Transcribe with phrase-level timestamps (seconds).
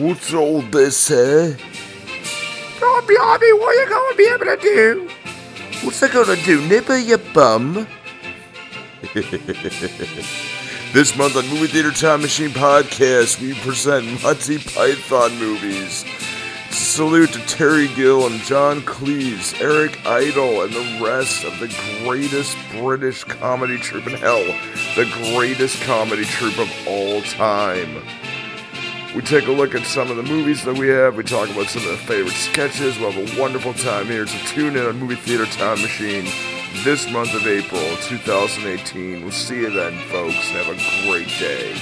[0.00, 1.10] What's all this?
[1.12, 5.10] Oh, blimey, what are you going to be able to do?
[5.84, 6.66] What's that gonna do?
[6.66, 7.86] Nipper your bum?
[10.94, 16.06] this month on Movie Theater Time Machine Podcast, we present Monty Python movies.
[16.70, 21.68] Salute to Terry Gilliam and John Cleese, Eric Idle, and the rest of the
[22.02, 24.44] greatest British comedy troupe in hell,
[24.96, 28.02] the greatest comedy troupe of all time.
[29.14, 31.16] We take a look at some of the movies that we have.
[31.16, 32.96] We talk about some of the favorite sketches.
[32.96, 34.24] We'll have a wonderful time here.
[34.24, 36.26] So tune in on Movie Theater Time Machine
[36.84, 39.22] this month of April 2018.
[39.22, 41.74] We'll see you then, folks, and have a great day.